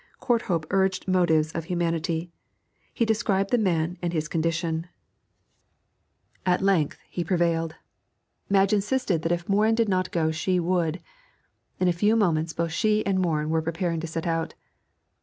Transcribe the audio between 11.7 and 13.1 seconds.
In a few moments both she